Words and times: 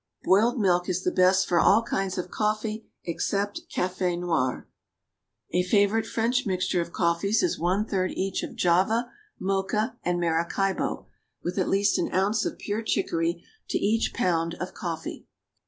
Boiled 0.23 0.59
milk 0.59 0.89
is 0.89 1.03
the 1.03 1.11
best 1.11 1.47
for 1.47 1.59
all 1.59 1.83
kinds 1.83 2.17
of 2.17 2.31
coffee 2.31 2.87
except 3.03 3.61
café 3.71 4.17
noir. 4.19 4.67
A 5.51 5.61
favorite 5.61 6.07
French 6.07 6.43
mixture 6.43 6.81
of 6.81 6.91
coffees 6.91 7.43
is 7.43 7.59
one 7.59 7.85
third 7.85 8.09
each 8.15 8.41
of 8.41 8.55
Java, 8.55 9.11
Mocha, 9.39 9.99
and 10.01 10.19
Maracaibo, 10.19 11.05
with 11.43 11.59
at 11.59 11.69
least 11.69 11.99
an 11.99 12.11
ounce 12.15 12.45
of 12.47 12.57
pure 12.57 12.81
chicory 12.81 13.43
to 13.69 13.77
each 13.77 14.11
pound 14.11 14.55
of 14.55 14.73
coffee. 14.73 15.27